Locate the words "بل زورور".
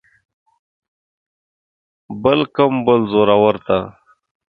2.85-3.55